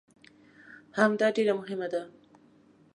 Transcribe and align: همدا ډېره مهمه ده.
همدا 0.99 1.27
ډېره 1.35 1.53
مهمه 1.59 1.87
ده. 1.93 2.01